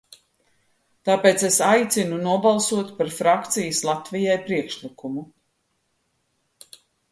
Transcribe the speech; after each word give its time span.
"Tāpēc 1.09 1.43
es 1.49 1.57
aicinu 1.65 2.17
nobalsot 2.23 2.89
par 3.03 3.13
frakcijas 3.19 3.83
"Latvijai" 3.91 4.41
priekšlikumu." 4.51 5.29